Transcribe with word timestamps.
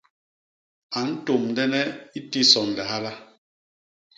A 0.97 0.99
ntômdene 1.09 1.81
i 2.17 2.19
tison 2.31 2.69
lihala. 2.77 3.13